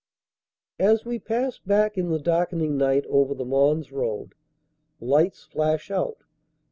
As 0.79 1.05
we 1.05 1.19
pass 1.19 1.59
back 1.59 1.95
in 1.95 2.09
the 2.09 2.17
darkening 2.17 2.75
night 2.75 3.05
over 3.07 3.35
the 3.35 3.45
Mons 3.45 3.91
Road, 3.91 4.33
lights 4.99 5.43
flash 5.43 5.91
out. 5.91 6.23